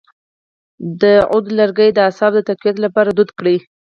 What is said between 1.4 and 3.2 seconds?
لرګی د اعصابو د تقویت لپاره